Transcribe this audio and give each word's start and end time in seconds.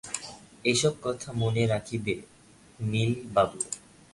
এ-সব 0.65 0.93
কথা 1.01 1.29
মনে 1.33 1.63
রাখিবেন 1.65 2.19
নলিনবাবু। 2.79 3.57